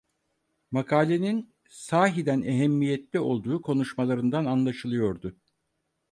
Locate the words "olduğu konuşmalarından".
3.19-4.45